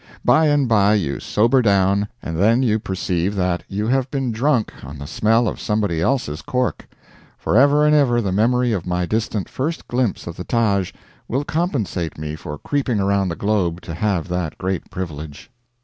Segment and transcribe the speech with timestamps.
[0.25, 4.73] By and by you sober down, and then you perceive that you have been drunk
[4.83, 6.87] on the smell of somebody else's cork.
[7.37, 10.91] For ever and ever the memory of my distant first glimpse of the Taj
[11.27, 15.51] will compensate me for creeping around the globe to have that great privilege.